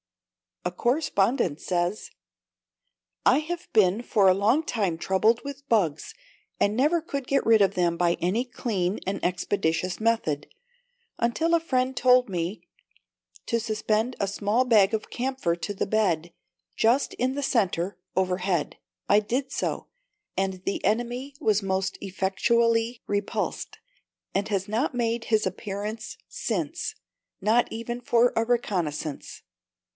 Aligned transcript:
A 0.65 0.71
correspondent 0.71 1.59
says, 1.59 2.09
"I 3.25 3.39
have 3.39 3.67
been 3.71 4.01
for 4.01 4.27
a 4.27 4.33
long 4.33 4.63
time 4.63 4.97
troubled 4.97 5.41
with 5.43 5.67
bugs, 5.69 6.15
and 6.59 6.75
never 6.75 7.01
could 7.01 7.27
get 7.27 7.45
rid 7.45 7.61
of 7.61 7.73
them 7.75 7.97
by 7.97 8.15
any 8.19 8.45
clean 8.45 8.99
and 9.07 9.23
expeditious 9.23 9.99
method, 9.99 10.47
until 11.19 11.53
a 11.53 11.59
friend 11.59 11.95
told 11.97 12.29
me 12.29 12.61
to 13.47 13.59
suspend 13.59 14.15
a 14.19 14.27
small 14.27 14.65
bag 14.65 14.93
of 14.93 15.09
camphor 15.11 15.55
to 15.55 15.73
the 15.73 15.87
bed, 15.87 16.31
just 16.75 17.13
in 17.15 17.33
the 17.33 17.43
centre, 17.43 17.97
overhead. 18.15 18.77
I 19.07 19.19
did 19.19 19.51
so, 19.51 19.87
and 20.37 20.63
the 20.63 20.83
enemy 20.83 21.35
was 21.39 21.63
most 21.63 21.97
effectually 22.01 23.01
repulsed, 23.07 23.77
and 24.33 24.47
has 24.49 24.67
not 24.67 24.95
made 24.95 25.25
his 25.25 25.47
appearance 25.47 26.17
since 26.27 26.95
not 27.39 27.67
even 27.71 28.01
for 28.01 28.33
a 28.35 28.45
reconnaissance!" 28.45 29.43